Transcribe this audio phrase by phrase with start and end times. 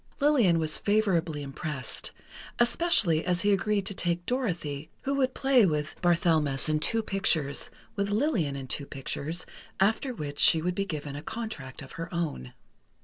[0.19, 2.09] Lillian was favorably impressed,
[2.57, 7.69] especially as he agreed to take Dorothy, who would play with Barthelmess in two pictures,
[7.95, 9.45] with Lillian in two pictures,
[9.79, 12.53] after which she would be given a contract of her own.